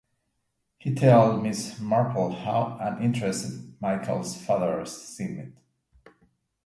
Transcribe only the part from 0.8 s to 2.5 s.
tells Miss Marple